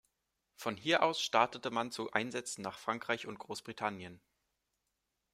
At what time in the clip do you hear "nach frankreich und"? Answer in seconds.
2.63-3.37